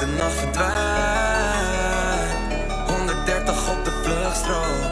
de 0.00 0.06
nacht 0.06 0.32
verdwijnt 0.32 0.70
130 2.86 3.70
op 3.70 3.84
de 3.84 3.90
vluchtstrook 4.02 4.90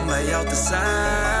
Om 0.00 0.06
bij 0.06 0.24
jou 0.24 0.48
te 0.48 0.54
zijn. 0.54 1.39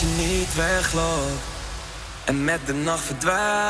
je 0.00 0.06
niet 0.06 0.54
wegloopt 0.54 1.42
en 2.24 2.44
met 2.44 2.66
de 2.66 2.74
nacht 2.74 3.04
verdwijnt. 3.04 3.60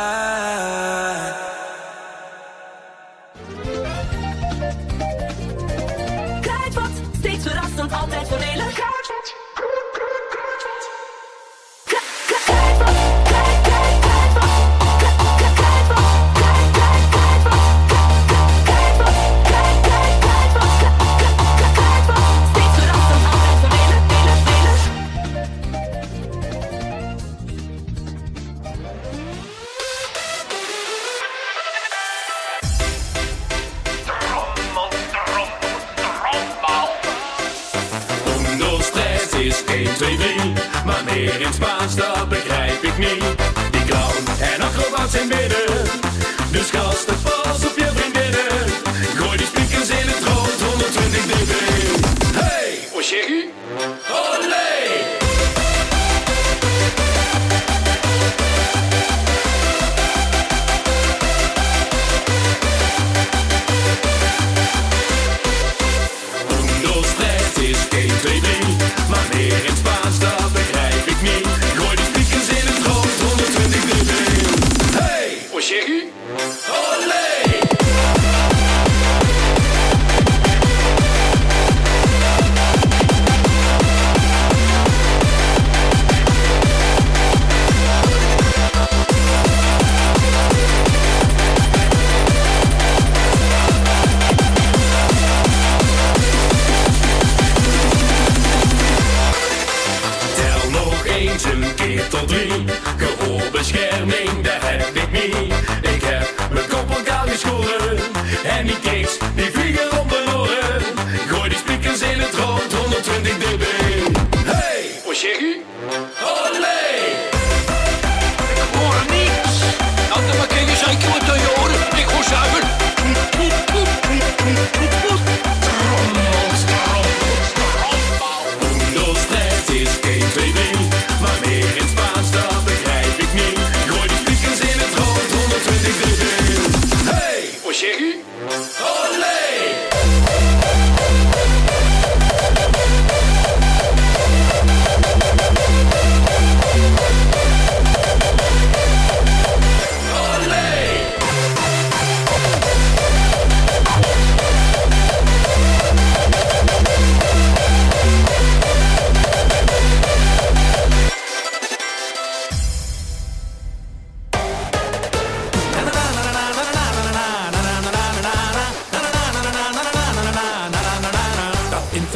in 41.40 41.52
Spaans 41.54 41.96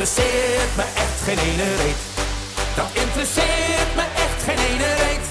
interesseert 0.05 0.77
me 0.77 0.83
echt 0.83 1.19
geen 1.25 1.39
ene 1.39 1.75
reet. 1.83 2.01
Dat 2.77 2.91
interesseert 2.93 3.91
me 3.99 4.05
echt 4.25 4.41
geen 4.47 4.61
ene 4.71 4.91
reet. 5.05 5.27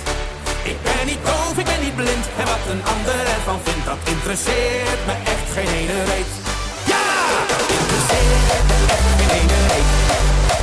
Ik 0.71 0.77
ben 0.83 1.05
niet 1.05 1.25
doof, 1.25 1.57
ik 1.57 1.65
ben 1.65 1.81
niet 1.81 1.95
blind. 1.95 2.25
En 2.39 2.45
wat 2.45 2.63
een 2.73 2.83
ander 2.93 3.19
ervan 3.35 3.59
vindt, 3.63 3.85
dat 3.85 4.01
interesseert 4.03 5.01
me 5.09 5.15
echt 5.33 5.47
geen 5.55 5.71
ene 5.81 5.97
reet. 6.11 6.33
Ja! 6.93 7.05
Dat 7.51 7.67
interesseert 7.79 8.65
me 8.69 8.77
echt 8.95 9.09
geen 9.17 9.31
ene 9.41 9.59
reet. 9.71 9.89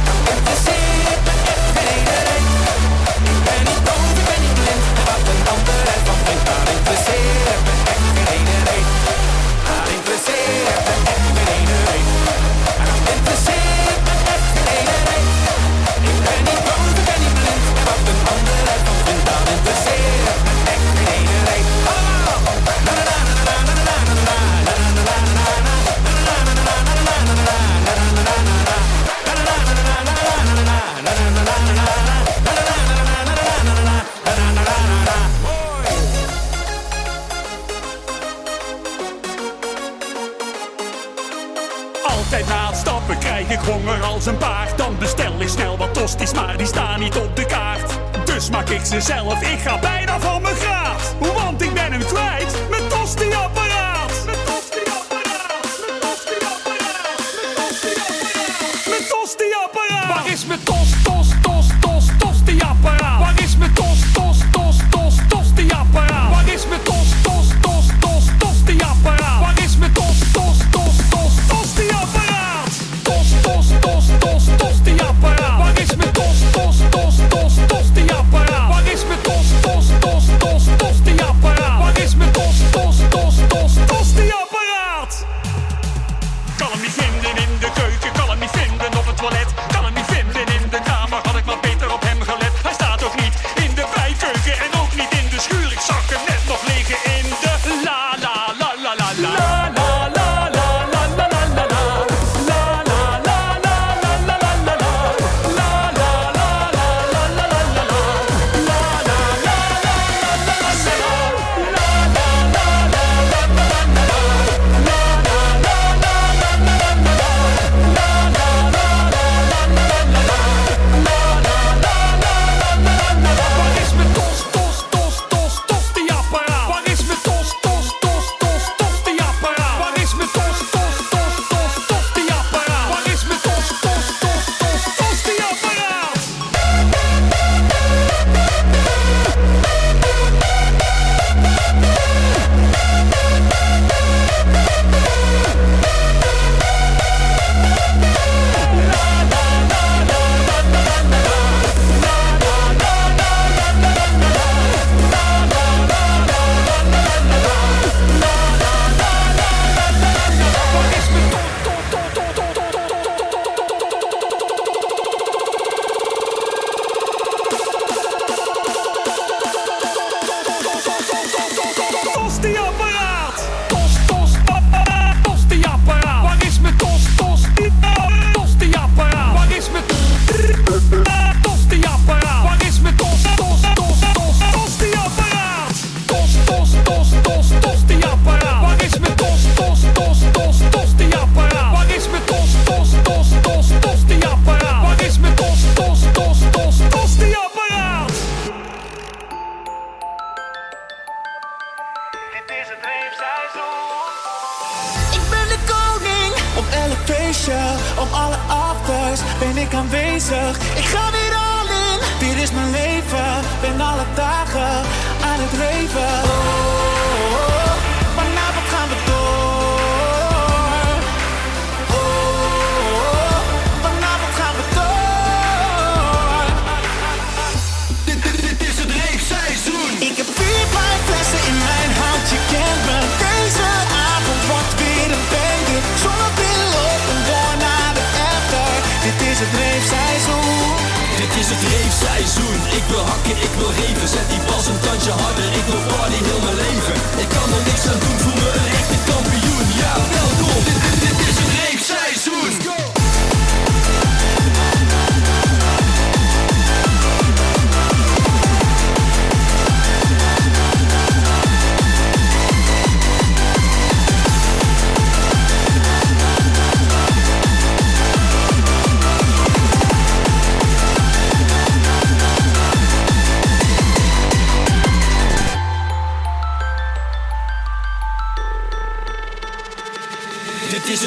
Dat 0.07 0.37
interesseert 0.37 0.89
als 44.20 44.28
een 44.28 44.38
paard. 44.38 44.78
Dan 44.78 44.96
bestel 44.99 45.32
ik 45.38 45.49
snel 45.49 45.76
wat 45.76 45.94
tosties, 45.94 46.32
maar 46.32 46.56
die 46.56 46.67
staan 46.67 47.00
niet 47.00 47.17
op 47.17 47.37
de 47.37 47.46
kaart. 47.46 47.99
Dus 48.25 48.50
maak 48.50 48.69
ik 48.69 48.84
ze 48.84 49.00
zelf, 49.00 49.43
ik 49.43 49.58
ga 49.58 49.78
bijna 49.78 50.20
van 50.20 50.43
mijn 50.43 50.55
graad. 50.55 51.14
Want 51.19 51.62
ik 51.62 51.75
ben 51.75 51.93
hem 51.93 52.05
kwijt. 52.05 52.69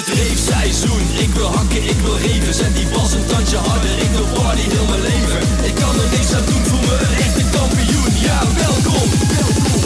het 0.05 0.19
reefseizoen. 0.19 1.01
Ik 1.17 1.33
wil 1.33 1.47
hakken, 1.47 1.83
ik 1.83 1.99
wil 2.03 2.17
reven. 2.17 2.53
Zet 2.53 2.75
die 2.75 2.87
bas 2.87 3.13
een 3.13 3.25
tandje 3.25 3.57
harder. 3.57 3.97
Ik 3.97 4.09
wil 4.09 4.25
party 4.25 4.61
heel 4.69 4.85
mijn 4.85 5.01
leven. 5.01 5.39
Ik 5.63 5.75
kan 5.75 5.99
er 5.99 6.09
niks 6.11 6.33
aan 6.33 6.45
doen, 6.45 6.65
voel 6.65 6.79
me 6.79 6.95
een 7.05 7.15
echte 7.25 7.43
kampioen. 7.57 8.11
Ja, 8.27 8.39
welkom, 8.55 9.09
welkom. 9.37 9.82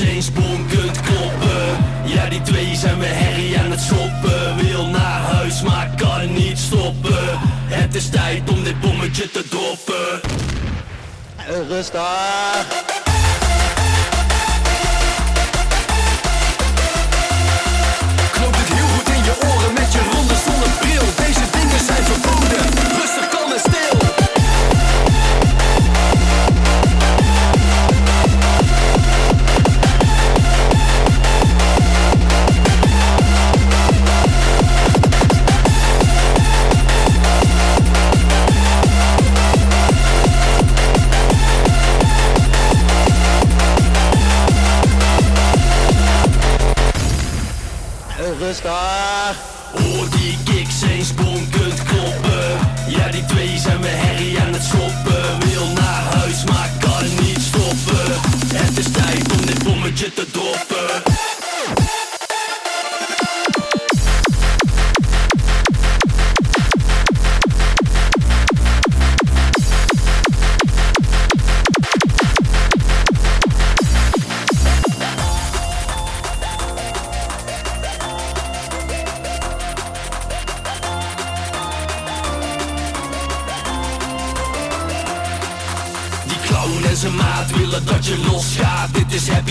Eens 0.00 0.32
bonkend 0.32 1.00
kloppen. 1.00 1.84
Ja 2.04 2.28
die 2.28 2.42
twee 2.42 2.76
zijn 2.76 2.98
we 2.98 3.06
herrie 3.06 3.58
aan 3.58 3.70
het 3.70 3.80
shoppen 3.80 4.56
Wil 4.56 4.86
naar 4.86 5.20
huis 5.20 5.62
maar 5.62 5.90
kan 5.96 6.32
niet 6.32 6.58
stoppen. 6.58 7.38
Het 7.66 7.94
is 7.94 8.08
tijd 8.08 8.50
om 8.50 8.64
dit 8.64 8.80
bommetje 8.80 9.30
te 9.30 9.48
droppen. 9.48 10.20
Rustig. 11.68 12.97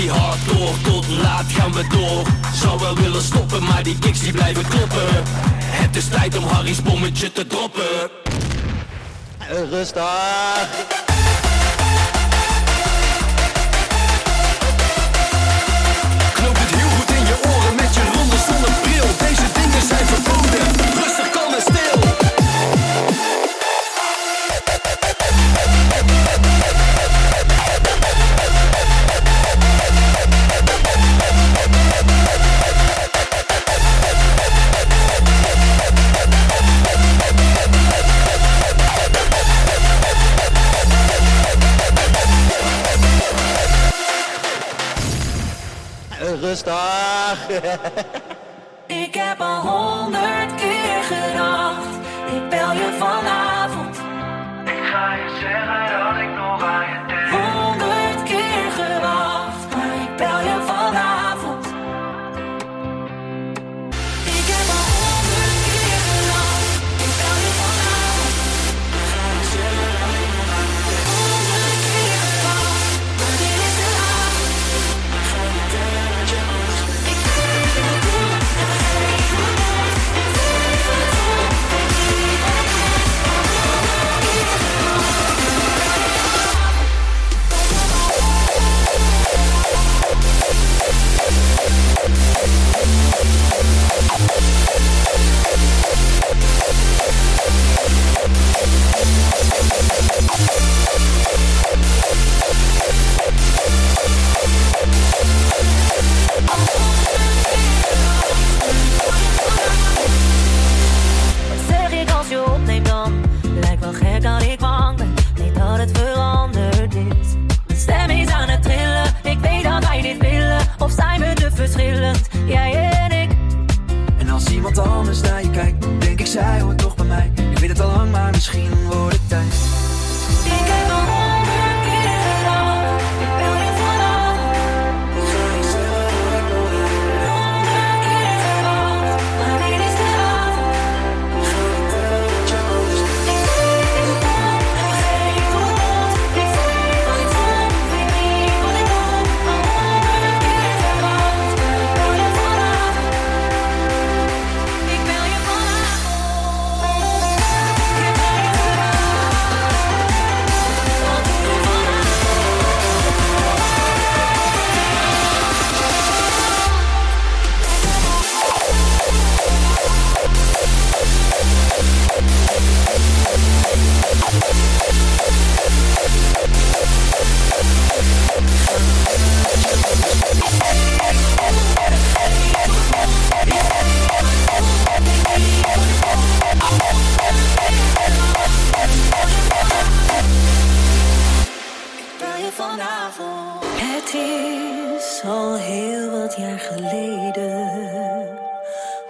Happy 0.07 0.19
hardcore, 0.19 0.81
tot 0.83 1.07
laat 1.07 1.45
gaan 1.47 1.73
we 1.73 1.87
door. 1.87 2.25
Zou 2.53 2.79
wel 2.79 2.95
willen 2.95 3.21
stoppen, 3.21 3.63
maar 3.63 3.83
die 3.83 3.99
kicks 3.99 4.19
die 4.19 4.31
blijven 4.31 4.67
kloppen. 4.67 5.23
Het 5.59 5.95
is 5.95 6.07
tijd 6.07 6.37
om 6.37 6.43
Harry's 6.43 6.81
bommetje 6.81 7.31
te 7.31 7.47
droppen. 7.47 8.09
Rustig. 9.69 10.03
Knoop 16.33 16.57
het 16.57 16.75
heel 16.75 16.89
goed 16.89 17.09
in 17.09 17.25
je 17.25 17.37
oren 17.47 17.75
met 17.75 17.93
je 17.93 18.01
ronde 18.13 18.37
zonnebril 18.47 19.07
Deze 19.19 19.47
dingen 19.53 19.87
zijn 19.87 20.05
verboden. 20.05 20.67
Rustig, 21.03 21.29
kalm 21.31 21.53
en 21.53 21.61
stil 21.61 22.16
Rustig. 46.47 47.49
Ik 48.85 49.13
heb 49.13 49.39
al 49.39 49.61
honderd 49.61 50.55
keer 50.55 51.03
gedacht, 51.03 51.95
ik 52.35 52.49
bel 52.49 52.71
je 52.71 52.95
vanavond. 52.99 53.95
Ik 54.65 54.83
ga 54.91 55.13
je 55.13 55.29
zeggen 55.39 55.81
dat 55.97 56.21
ik 56.21 56.35
nog 56.35 56.63
aan 56.63 56.89
je 56.89 57.06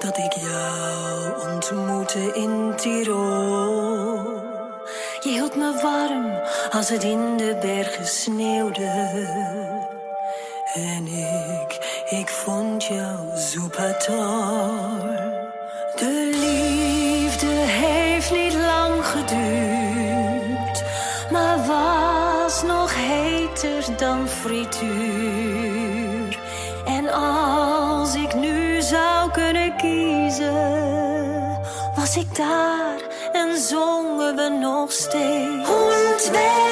dat 0.08 0.18
ik 0.18 0.34
jou 0.34 1.54
ontmoette 1.54 2.32
in 2.34 2.74
Tirol. 2.76 4.42
Je 5.20 5.30
hield 5.30 5.56
me 5.56 5.80
warm 5.82 6.32
als 6.72 6.90
het 6.90 7.04
in 7.04 7.38
de 7.38 7.58
bergen 7.62 8.08
sneeuwde. 8.08 9.10
En 10.74 11.08
ik, 11.08 12.02
ik 12.10 12.30
vond 12.30 12.84
jou 12.84 13.18
soepator. 13.36 14.16
De 15.96 16.30
liefde 16.32 17.54
heeft 17.56 18.32
niet 18.32 18.54
lang 18.54 19.06
geduurd, 19.06 20.84
maar 21.32 21.66
was 21.66 22.64
nog 22.64 22.92
heter 22.96 23.98
dan 23.98 24.28
frituur. 24.28 25.37
ik 32.18 32.36
daar 32.36 33.02
en 33.32 33.58
zongen 33.58 34.36
we 34.36 34.58
nog 34.60 34.92
steeds. 34.92 35.70
Honderd 35.70 36.67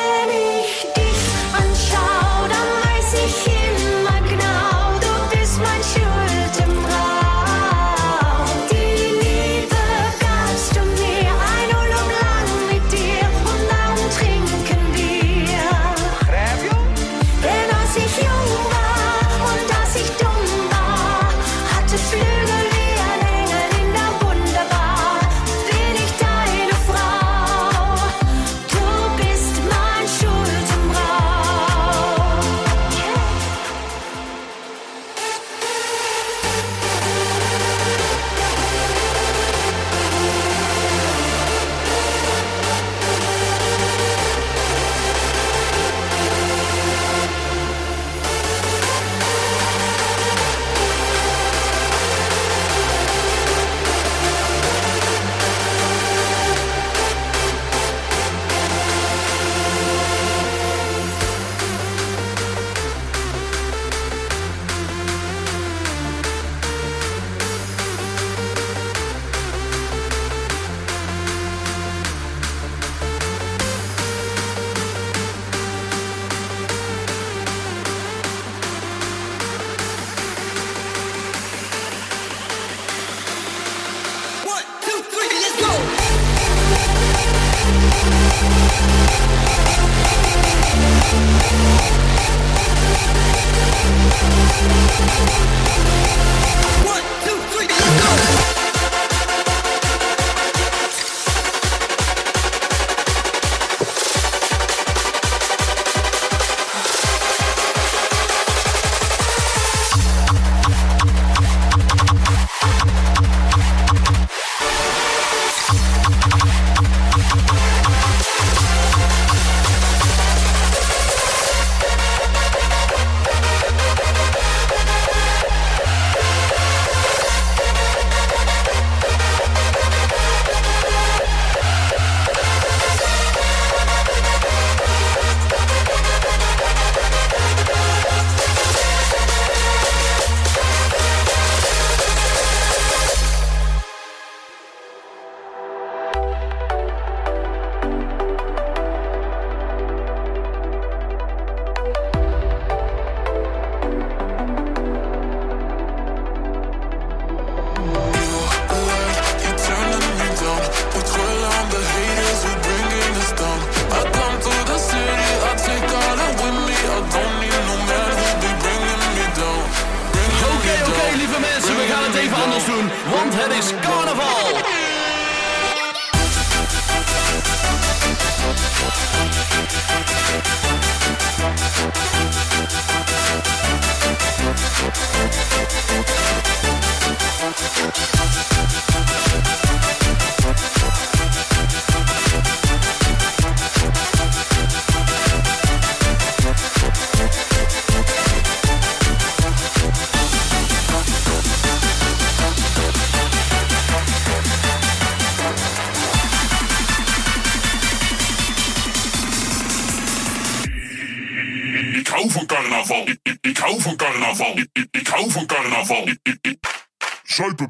Bravo! 215.88 216.06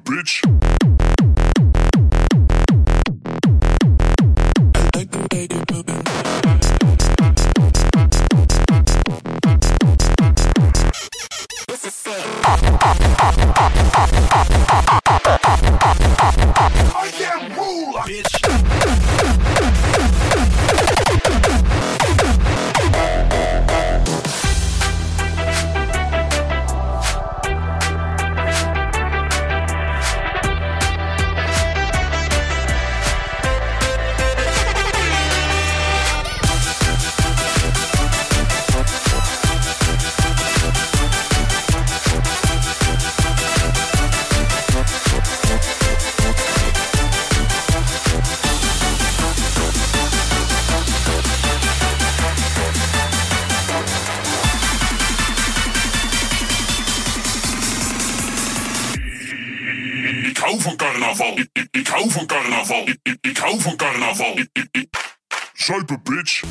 Bitch! 0.06 1.05
carnaval. 62.66 62.96
Ik, 63.04 63.18
ik 63.22 63.38
hou 63.38 63.62
van 63.62 63.76
carnaval. 63.76 64.40
Zuipen, 65.54 66.02
bitch. 66.04 66.44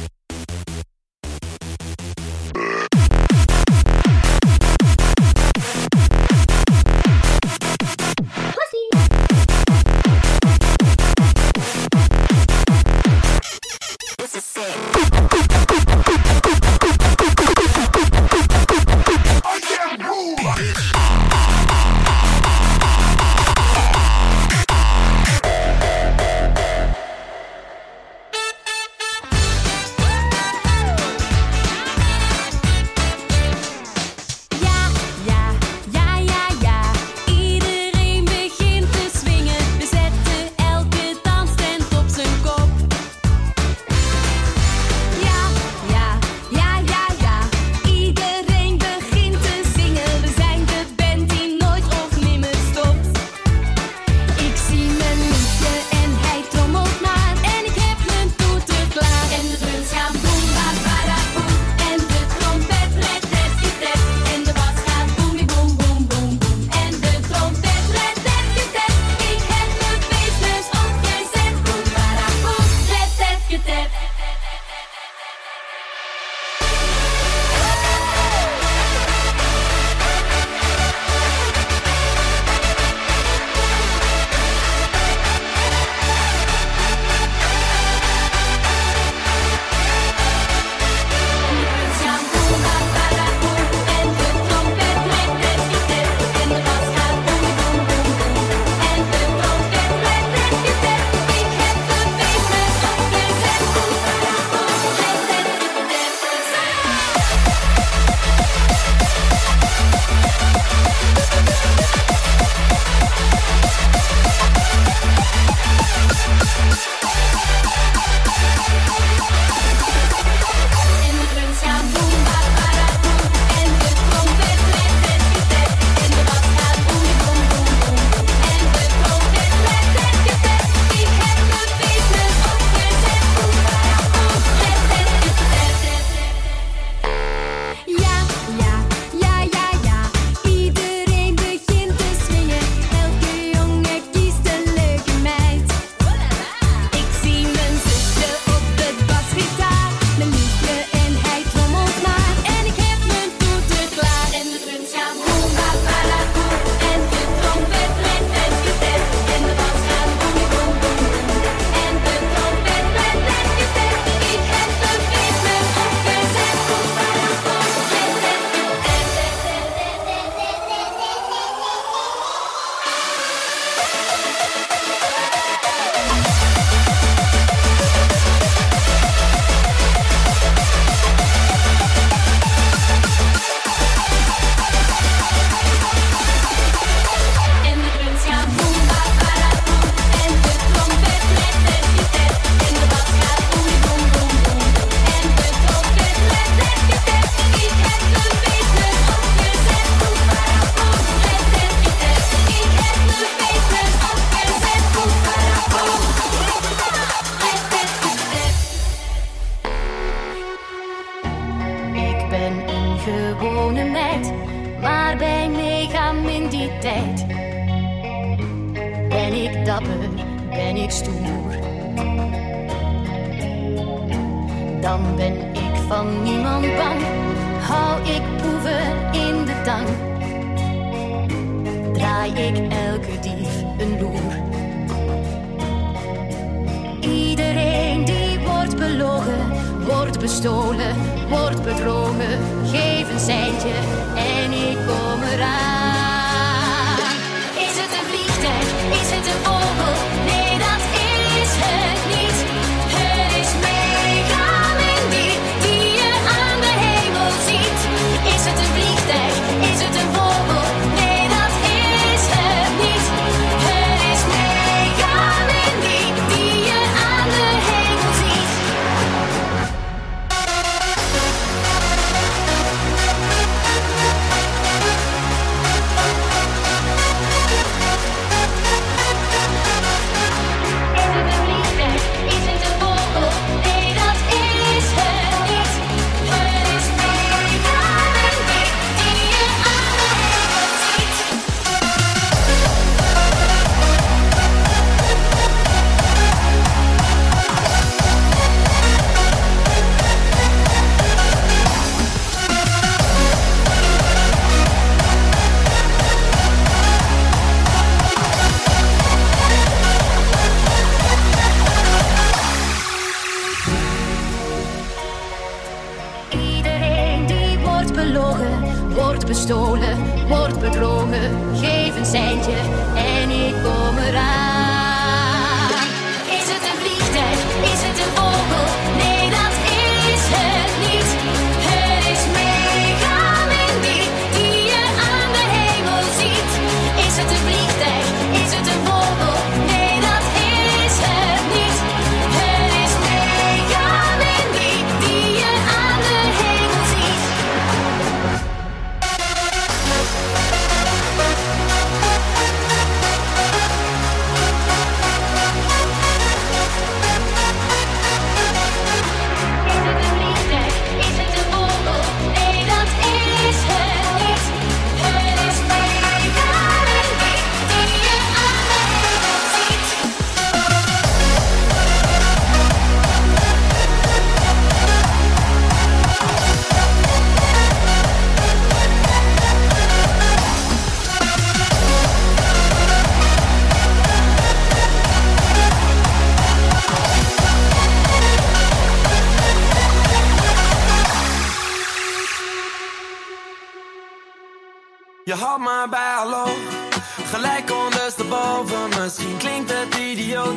misschien 399.04 399.36
klinkt 399.36 399.72
het 399.72 399.94
idioot. 399.94 400.56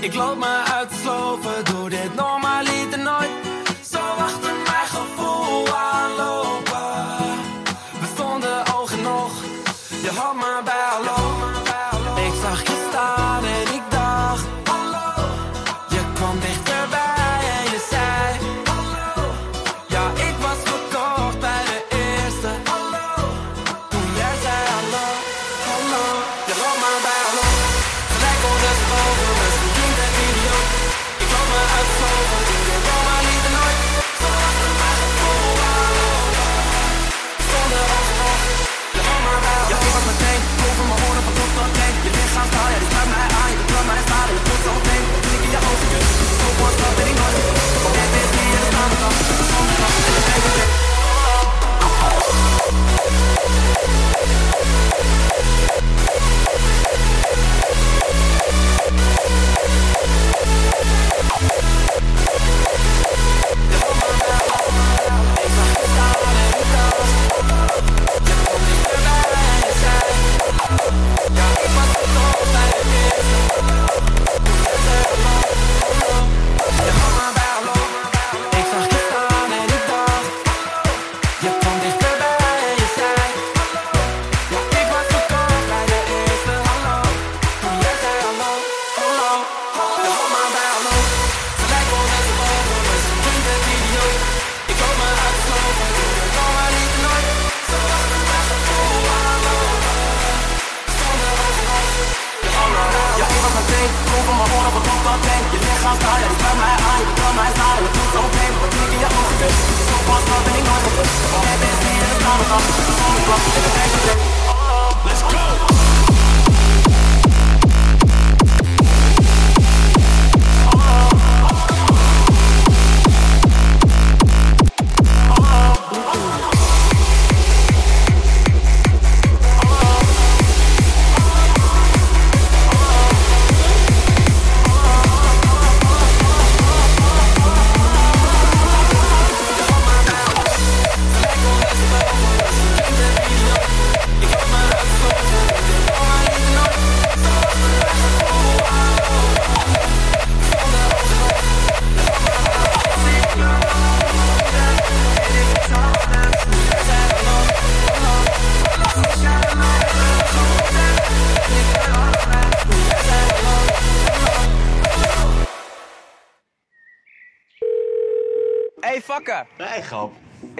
Ik 0.00 0.14
loop 0.14 0.38
me 0.38 0.62
uit 0.72 0.88
te 0.88 0.94
sloven, 0.94 1.64
doe 1.64 1.88
dit 1.88 2.14
en 2.92 3.02
nooit. 3.02 3.27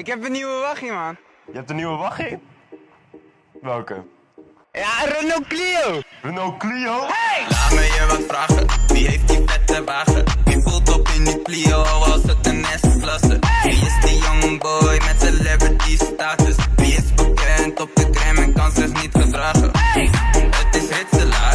Ik 0.09 0.15
heb 0.15 0.25
een 0.25 0.33
nieuwe 0.33 0.61
wachting, 0.61 0.93
man. 0.93 1.17
Je 1.47 1.53
hebt 1.53 1.71
een 1.71 1.77
nieuwe 1.77 1.97
wachting? 1.97 2.41
Welke? 3.63 4.05
Ja, 4.73 5.05
Renault 5.05 5.47
Clio! 5.47 6.01
Renault 6.23 6.57
Clio? 6.59 7.07
Hey! 7.07 7.47
Laat 7.49 7.73
me 7.73 7.81
je 7.81 8.07
wat 8.09 8.25
vragen, 8.29 8.67
wie 8.87 9.09
heeft 9.09 9.29
die 9.29 9.43
vette 9.47 9.85
wagen? 9.85 10.25
Wie 10.45 10.63
voelt 10.63 10.99
op 10.99 11.09
in 11.09 11.25
die 11.25 11.43
Clio 11.43 11.83
als 11.83 12.23
het 12.23 12.47
een 12.47 12.65
S-klasse? 12.65 13.37
Hey! 13.41 13.71
Wie 13.71 13.87
is 13.87 14.01
die 14.01 14.19
young 14.19 14.61
boy 14.61 15.01
met 15.07 15.21
celebrity 15.21 15.97
status? 15.97 16.57
Wie 16.77 16.95
is 16.95 17.15
bekend 17.15 17.81
op 17.81 17.91
de 17.95 18.11
crème 18.11 18.41
en 18.41 18.53
kan 18.53 18.71
zich 18.71 19.03
niet 19.03 19.15
gedragen? 19.15 19.71
Hey! 19.73 20.11
Het 20.33 20.75
is 20.75 20.97
Hitselaar, 20.97 21.55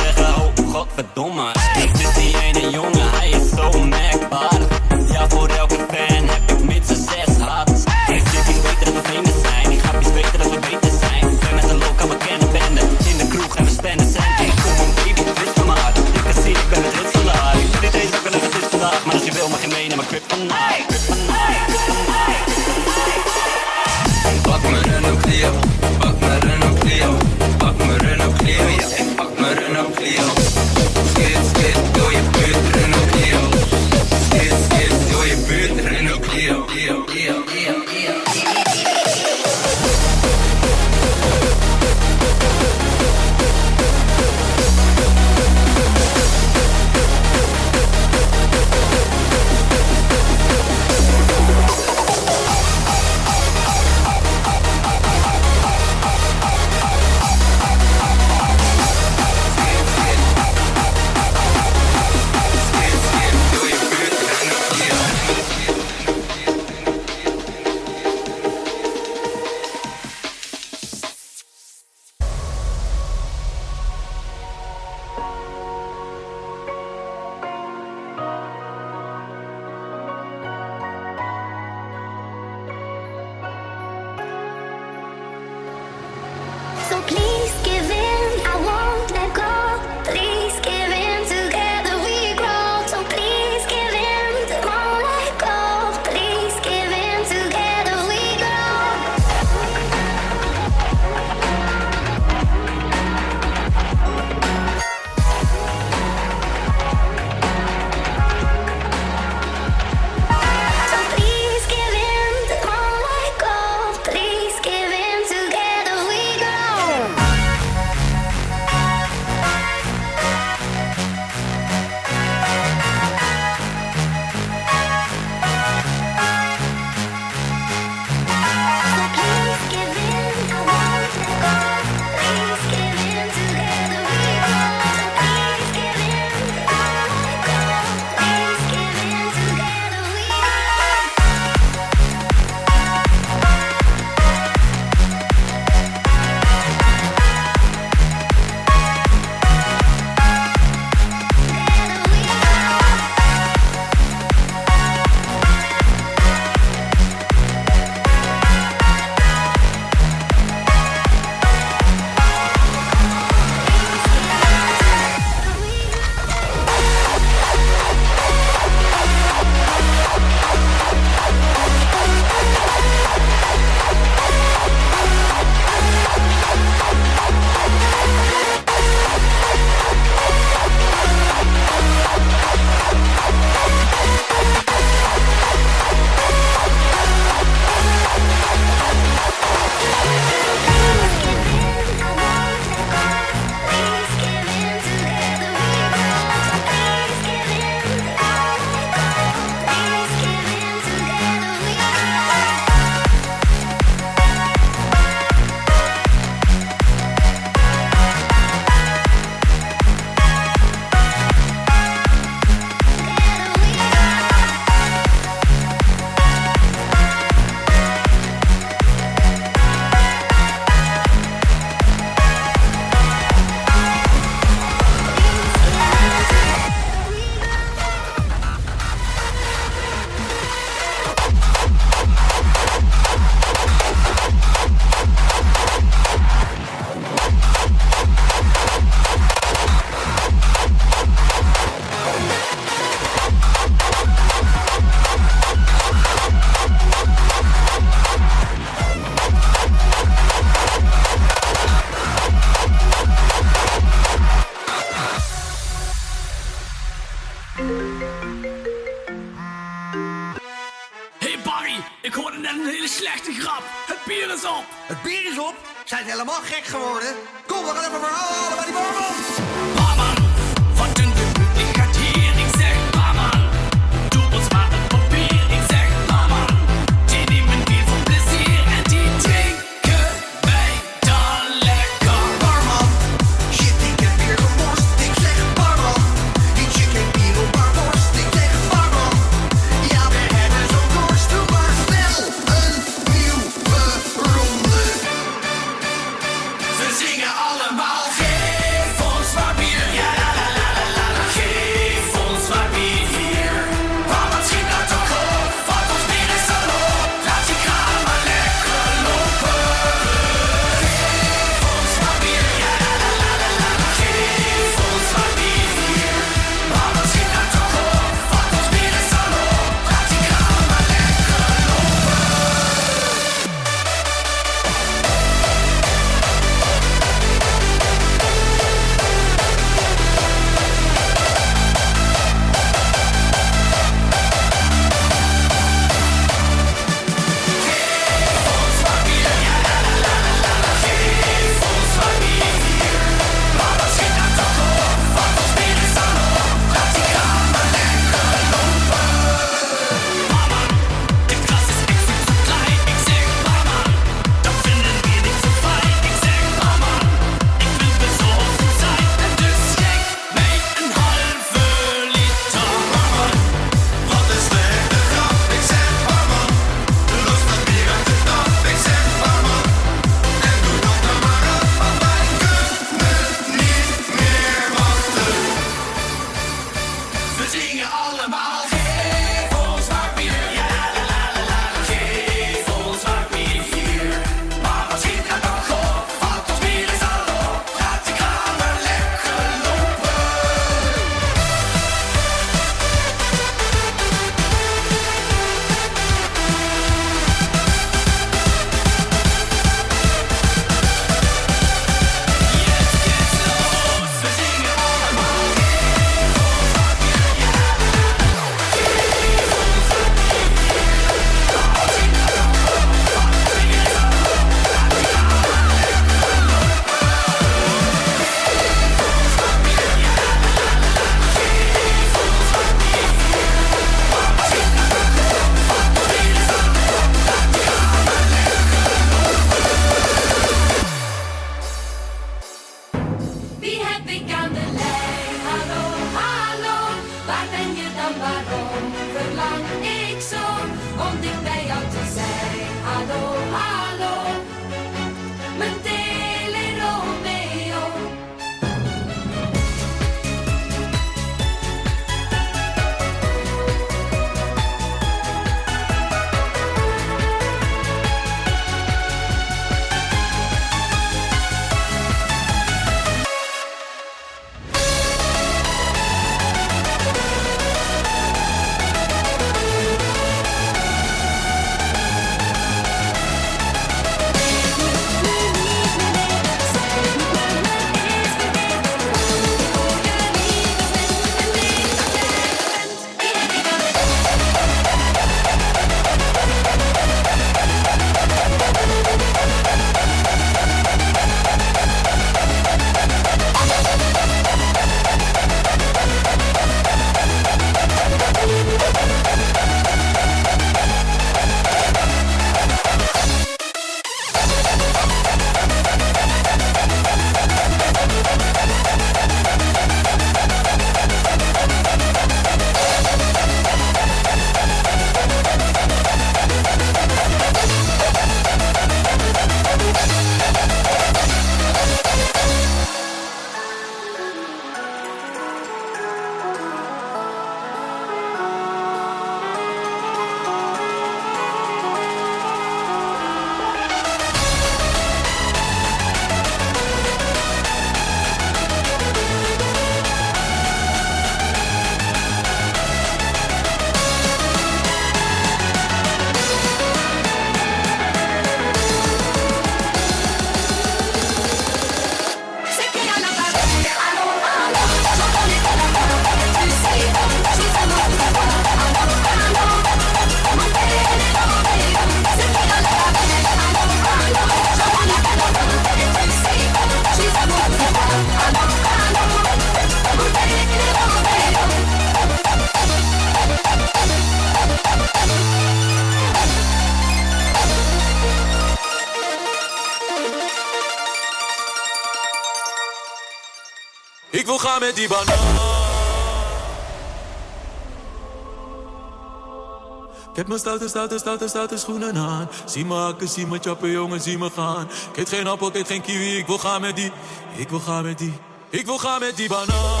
Ik 590.31 590.37
heb 590.37 590.47
mijn 590.47 590.59
stoute, 590.59 590.87
stoute, 590.87 591.17
stoute, 591.17 591.47
stoute 591.47 591.77
schoenen 591.77 592.15
aan. 592.15 592.49
Zie 592.65 592.85
me 592.85 592.93
hakken, 592.93 593.27
zie 593.27 593.47
me 593.47 593.57
chappen, 593.61 593.91
jongen, 593.91 594.21
zie 594.21 594.37
me 594.37 594.49
gaan. 594.49 594.89
Ik 595.15 595.27
geen 595.27 595.47
appel, 595.47 595.75
ik 595.75 595.87
geen 595.87 596.01
kiwi, 596.01 596.37
ik 596.37 596.47
wil 596.47 596.57
gaan 596.57 596.81
met 596.81 596.95
die. 596.95 597.11
Ik 597.55 597.69
wil 597.69 597.79
gaan 597.79 598.03
met 598.03 598.17
die. 598.17 598.33
Ik 598.69 598.85
wil 598.85 598.97
gaan 598.97 599.19
met 599.19 599.35
die 599.35 599.49
banaan. 599.49 600.00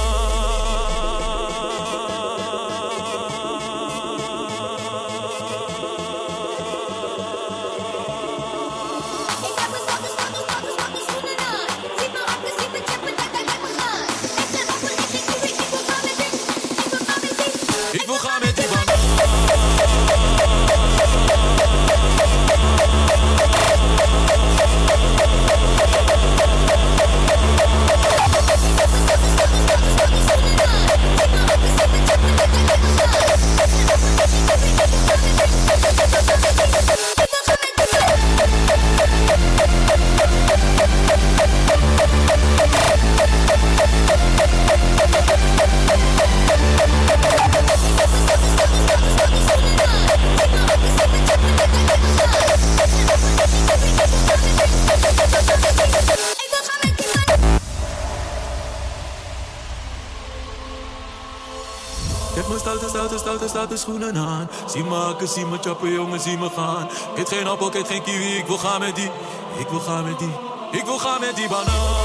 Stoute, 63.61 63.77
stoute 63.77 63.77
schoenen 63.77 64.17
aan. 64.17 64.49
Zie 64.67 64.83
me 64.83 64.95
hakken, 64.95 65.27
zie 65.27 65.45
me 65.45 65.57
chappen, 65.61 65.91
jongen, 65.91 66.19
zie 66.19 66.37
me 66.37 66.49
gaan. 66.49 66.89
Ik 67.15 67.27
geen 67.27 67.47
appel, 67.47 67.75
ik 67.75 67.85
geen 67.85 68.03
kiwi, 68.03 68.37
ik 68.37 68.45
wil 68.45 68.57
gaan 68.57 68.79
met 68.79 68.95
die. 68.95 69.11
Ik 69.57 69.67
wil 69.67 69.79
gaan 69.79 70.03
met 70.03 70.19
die. 70.19 70.33
Ik 70.71 70.85
wil 70.85 70.97
gaan 70.97 71.19
met 71.19 71.35
die 71.35 71.47
banaan. 71.47 72.00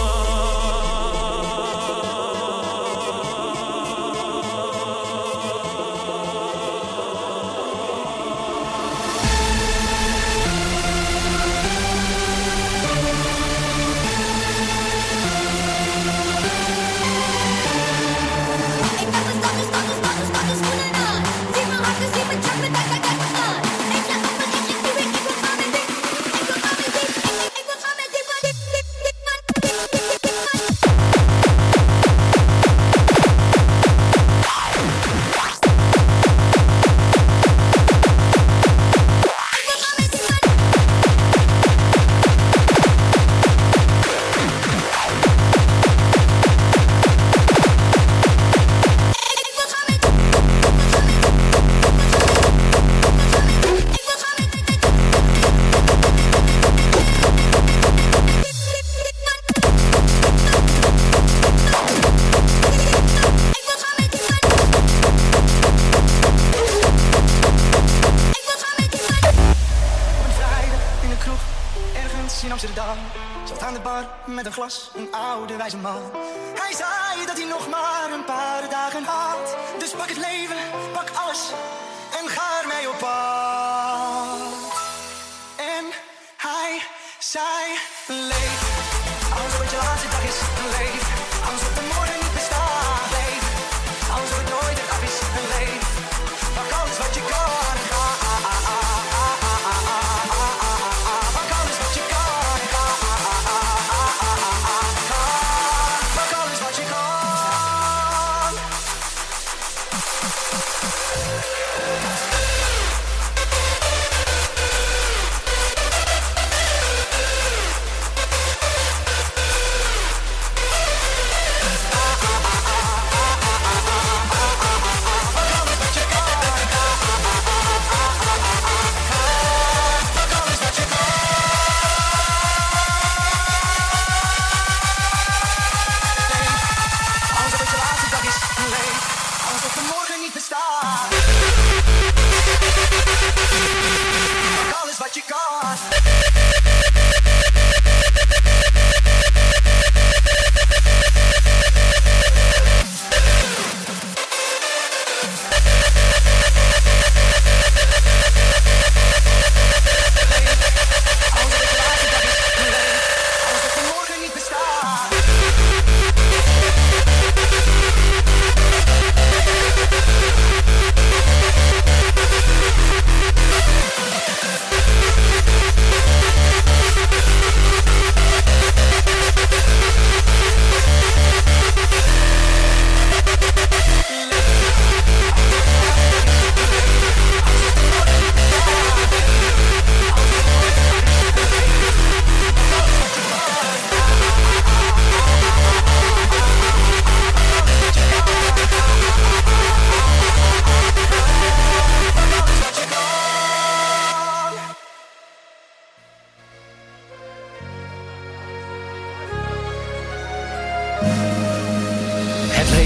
Glas, 75.36 75.44
een 75.44 75.48
oude 75.48 75.56
wijze 75.56 75.76
man. 75.76 76.15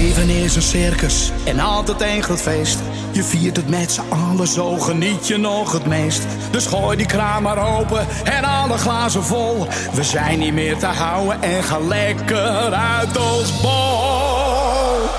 Een 0.09 0.61
circus 0.61 1.31
en 1.45 1.59
altijd 1.59 2.01
één 2.01 2.23
groot 2.23 2.41
feest. 2.41 2.79
Je 3.11 3.23
viert 3.23 3.55
het 3.55 3.69
met 3.69 3.91
z'n 3.91 4.01
allen, 4.09 4.47
zo 4.47 4.77
geniet 4.77 5.27
je 5.27 5.37
nog 5.37 5.71
het 5.71 5.85
meest. 5.85 6.21
Dus 6.51 6.65
gooi 6.65 6.97
die 6.97 7.05
kraan 7.05 7.43
maar 7.43 7.77
open 7.77 8.07
en 8.23 8.43
alle 8.43 8.77
glazen 8.77 9.23
vol. 9.23 9.67
We 9.93 10.03
zijn 10.03 10.39
niet 10.39 10.53
meer 10.53 10.77
te 10.77 10.85
houden 10.85 11.41
en 11.41 11.63
gaan 11.63 11.87
lekker 11.87 12.73
uit 12.73 13.17
ons 13.17 13.61
bol. 13.61 15.09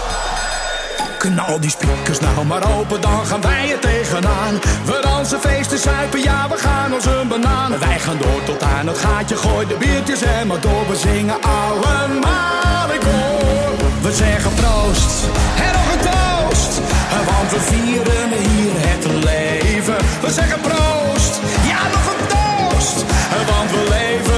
Knal 1.18 1.60
die 1.60 1.70
speakers 1.70 2.20
nou 2.20 2.44
maar 2.46 2.78
open, 2.78 3.00
dan 3.00 3.26
gaan 3.26 3.40
wij 3.40 3.72
er 3.72 3.78
tegenaan. 3.78 4.54
We 4.84 4.98
dansen, 5.02 5.40
feesten, 5.40 5.78
zuipen, 5.78 6.22
ja, 6.22 6.48
we 6.48 6.56
gaan 6.56 6.92
als 6.92 7.04
een 7.04 7.28
banaan. 7.28 7.78
Wij 7.78 7.98
gaan 7.98 8.18
door 8.18 8.42
tot 8.44 8.62
aan 8.62 8.86
het 8.86 8.98
gaatje, 8.98 9.36
gooi 9.36 9.66
de 9.66 9.76
biertjes 9.78 10.22
en 10.22 10.46
maar 10.46 10.60
door. 10.60 10.88
We 10.88 10.96
zingen 10.96 11.36
allemaal 11.42 12.92
in 12.92 13.00
koor. 13.00 13.61
We 14.03 14.12
zeggen 14.12 14.55
proost 14.55 15.28
en 15.57 15.72
nog 15.72 15.92
een 15.92 16.00
toast. 16.00 16.80
Want 17.26 17.50
we 17.50 17.61
vieren 17.61 18.28
hier 18.28 18.72
het 18.74 19.07
leven. 19.24 19.96
We 20.20 20.30
zeggen 20.30 20.61
proost, 20.61 21.40
ja, 21.66 21.78
nog 21.92 22.07
een 22.12 22.26
toast. 22.26 23.05
Want 23.46 23.70
we 23.70 23.86
leven 23.88 24.31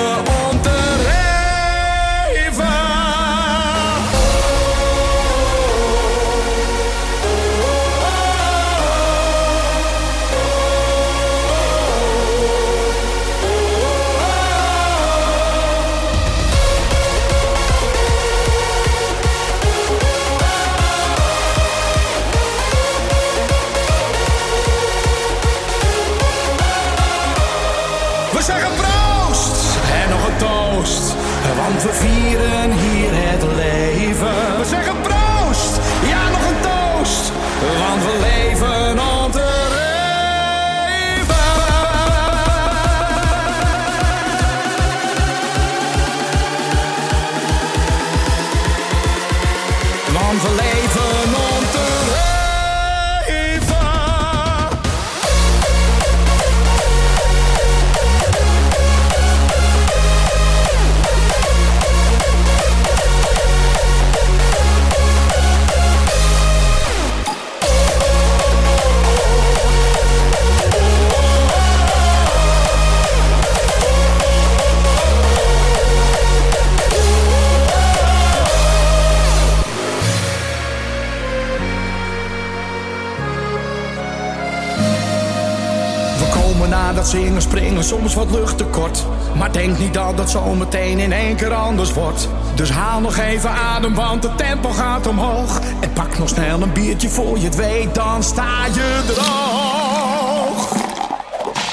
soms 87.84 88.14
wat 88.14 88.30
lucht 88.30 88.58
tekort. 88.58 89.04
Maar 89.38 89.52
denk 89.52 89.78
niet 89.78 89.94
dat 89.94 90.18
het 90.18 90.30
zo 90.30 90.54
meteen 90.54 90.98
in 90.98 91.12
één 91.12 91.36
keer 91.36 91.54
anders 91.54 91.92
wordt. 91.92 92.28
Dus 92.54 92.70
haal 92.70 93.00
nog 93.00 93.16
even 93.16 93.50
adem, 93.50 93.94
want 93.94 94.22
het 94.22 94.38
tempo 94.38 94.70
gaat 94.70 95.06
omhoog. 95.06 95.60
En 95.80 95.92
pak 95.92 96.18
nog 96.18 96.28
snel 96.28 96.62
een 96.62 96.72
biertje 96.72 97.08
voor 97.08 97.38
je 97.38 97.44
het 97.44 97.56
weet, 97.56 97.94
dan 97.94 98.22
sta 98.22 98.64
je 98.74 99.02
droog. 99.06 100.72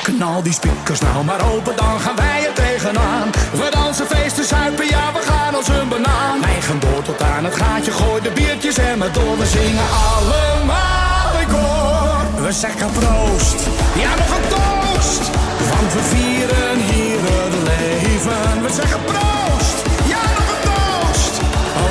Knal 0.03 0.41
die 0.43 0.53
speakers 0.53 0.99
nou 0.99 1.24
maar 1.26 1.41
open, 1.53 1.76
dan 1.76 1.99
gaan 1.99 2.16
wij 2.16 2.45
er 2.47 2.53
tegenaan. 2.53 3.30
We 3.51 3.68
dansen, 3.72 4.05
feesten, 4.05 4.45
zuipen, 4.45 4.88
ja, 4.88 5.12
we 5.14 5.20
gaan 5.22 5.55
als 5.55 5.68
een 5.68 5.89
banaan. 5.89 6.41
Wij 6.41 6.62
gaan 6.62 6.80
door 6.80 7.01
tot 7.03 7.22
aan 7.22 7.43
het 7.43 7.55
gaatje, 7.55 7.91
gooi 7.91 8.22
de 8.22 8.32
biertjes 8.32 8.78
en 8.78 8.97
maar 8.97 9.12
door. 9.12 9.38
We 9.38 9.45
zingen 9.45 9.88
allemaal 10.14 11.39
in 11.41 11.47
koor. 11.47 12.43
We 12.45 12.51
zeggen 12.51 12.91
proost, 12.91 13.68
ja, 13.95 14.09
nog 14.16 14.38
een. 14.38 14.61
Want 15.82 15.94
we 15.94 16.04
vieren 16.04 16.80
hier 16.80 17.20
het 17.20 17.54
leven. 17.54 18.62
We 18.62 18.74
zeggen 18.74 19.00
proost, 19.04 19.86
ja 20.06 20.22
nog 20.38 20.50
een 20.50 20.62
toast. 20.64 21.42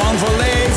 Want 0.02 0.20
we. 0.20 0.69